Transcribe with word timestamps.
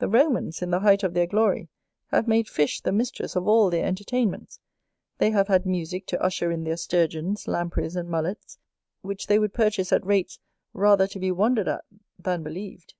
The 0.00 0.08
Romans, 0.10 0.60
in 0.60 0.70
the 0.70 0.80
height 0.80 1.02
of 1.02 1.14
their 1.14 1.26
glory, 1.26 1.70
have 2.08 2.28
made 2.28 2.46
fish 2.46 2.82
the 2.82 2.92
mistress 2.92 3.34
of 3.34 3.48
all 3.48 3.70
their 3.70 3.86
entertainments; 3.86 4.60
they 5.16 5.30
have 5.30 5.48
had 5.48 5.64
musick 5.64 6.04
to 6.08 6.22
usher 6.22 6.50
in 6.52 6.64
their 6.64 6.76
Sturgeons, 6.76 7.48
Lampreys, 7.48 7.96
and 7.96 8.06
Mullets, 8.10 8.58
which 9.00 9.28
they 9.28 9.38
would 9.38 9.54
purchase 9.54 9.94
at 9.94 10.04
rates 10.04 10.40
rather 10.74 11.06
to 11.06 11.18
be 11.18 11.32
wondered 11.32 11.68
at 11.68 11.86
than 12.18 12.42
believed. 12.42 12.92